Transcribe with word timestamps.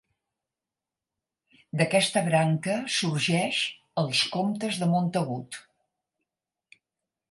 D'aquesta 1.81 2.25
branca 2.31 2.79
sorgeix 2.97 3.63
els 4.05 4.27
comtes 4.39 4.83
de 4.85 4.93
Montagut. 4.97 5.65